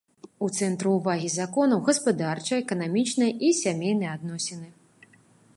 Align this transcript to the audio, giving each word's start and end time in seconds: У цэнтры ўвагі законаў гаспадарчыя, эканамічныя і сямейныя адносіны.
У 0.45 0.47
цэнтры 0.59 0.87
ўвагі 0.93 1.29
законаў 1.33 1.83
гаспадарчыя, 1.91 2.57
эканамічныя 2.65 3.31
і 3.49 3.53
сямейныя 3.63 4.11
адносіны. 4.19 4.67